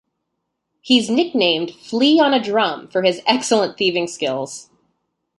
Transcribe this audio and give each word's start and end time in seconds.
He 0.81 0.97
is 0.97 1.11
nicknamed 1.11 1.69
"Flea 1.75 2.19
on 2.19 2.33
a 2.33 2.41
Drum" 2.43 2.87
for 2.87 3.03
his 3.03 3.21
excellent 3.27 3.77
thieving 3.77 4.07
skills. 4.07 4.71